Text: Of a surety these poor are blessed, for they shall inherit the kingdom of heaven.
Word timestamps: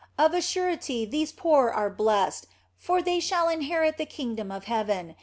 Of 0.17 0.33
a 0.33 0.41
surety 0.41 1.05
these 1.05 1.31
poor 1.31 1.69
are 1.69 1.91
blessed, 1.91 2.47
for 2.75 3.03
they 3.03 3.19
shall 3.19 3.47
inherit 3.49 3.99
the 3.99 4.07
kingdom 4.07 4.51
of 4.51 4.63
heaven. 4.63 5.15